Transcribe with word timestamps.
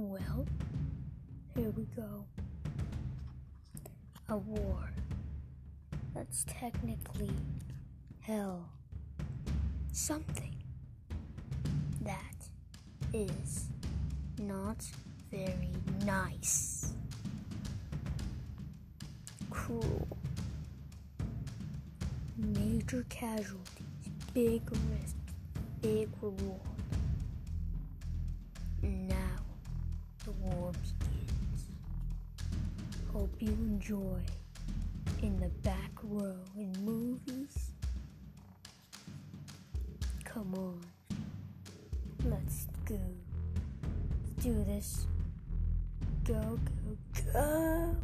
Well, 0.00 0.46
here 1.56 1.70
we 1.70 1.82
go. 1.96 2.24
A 4.28 4.36
war. 4.36 4.92
That's 6.14 6.44
technically 6.46 7.32
hell. 8.20 8.68
Something 9.90 10.54
that 12.02 12.48
is 13.12 13.70
not 14.40 14.84
very 15.32 15.72
nice. 16.06 16.92
Cruel. 19.50 20.06
Major 22.36 23.04
casualties, 23.08 23.82
big 24.32 24.62
risk, 24.70 25.16
big 25.82 26.08
reward. 26.22 26.67
Hope 33.18 33.42
you 33.42 33.48
enjoy 33.48 34.20
in 35.22 35.40
the 35.40 35.48
back 35.64 35.90
row 36.04 36.36
in 36.56 36.72
movies. 36.84 37.72
Come 40.22 40.54
on, 40.54 40.80
let's 42.24 42.68
go. 42.84 42.94
Let's 44.20 44.44
do 44.44 44.64
this. 44.68 45.06
Go, 46.22 46.60
go, 46.84 47.32
go. 47.32 47.96